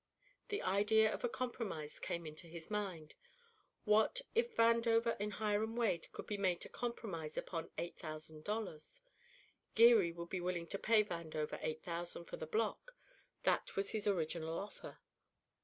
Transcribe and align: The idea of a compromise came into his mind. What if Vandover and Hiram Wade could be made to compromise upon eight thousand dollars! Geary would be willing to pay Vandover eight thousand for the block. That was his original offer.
The 0.49 0.63
idea 0.63 1.13
of 1.13 1.23
a 1.23 1.29
compromise 1.29 1.99
came 1.99 2.25
into 2.25 2.47
his 2.47 2.71
mind. 2.71 3.13
What 3.85 4.21
if 4.33 4.55
Vandover 4.55 5.15
and 5.19 5.33
Hiram 5.33 5.75
Wade 5.75 6.07
could 6.11 6.25
be 6.25 6.37
made 6.37 6.59
to 6.61 6.69
compromise 6.69 7.37
upon 7.37 7.69
eight 7.77 7.99
thousand 7.99 8.43
dollars! 8.43 9.01
Geary 9.75 10.11
would 10.11 10.29
be 10.29 10.41
willing 10.41 10.65
to 10.69 10.79
pay 10.79 11.03
Vandover 11.03 11.59
eight 11.61 11.83
thousand 11.83 12.25
for 12.25 12.37
the 12.37 12.47
block. 12.47 12.95
That 13.43 13.75
was 13.75 13.91
his 13.91 14.07
original 14.07 14.57
offer. 14.57 14.97